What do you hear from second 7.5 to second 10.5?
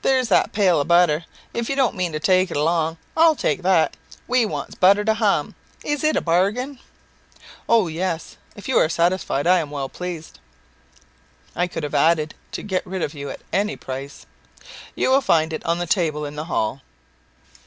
"Oh, yes; if you are satisfied, I am well pleased."